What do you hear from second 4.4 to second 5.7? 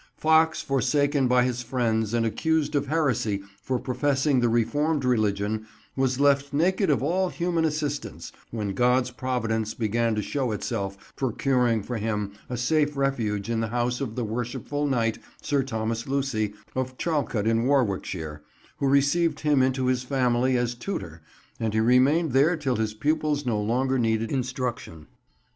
reformed religion,